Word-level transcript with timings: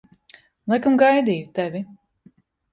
Laikam 0.73 0.97
gaidīju 1.03 1.45
tevi. 1.61 1.85